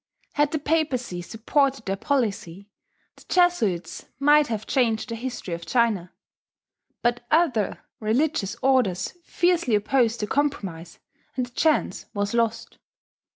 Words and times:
Had 0.33 0.49
the 0.51 0.57
Papacy 0.57 1.21
supported 1.21 1.85
their 1.85 1.95
policy, 1.95 2.67
the 3.17 3.25
Jesuits 3.29 4.07
might 4.19 4.47
have 4.47 4.65
changed 4.65 5.09
the 5.09 5.15
history 5.15 5.53
of 5.53 5.63
China; 5.63 6.11
but 7.03 7.23
other 7.29 7.83
religious 7.99 8.55
orders 8.63 9.11
fiercely 9.23 9.75
opposed 9.75 10.19
the 10.19 10.25
compromise, 10.25 10.97
and 11.35 11.45
the 11.45 11.51
chance 11.51 12.07
was 12.15 12.33
lost. 12.33 12.79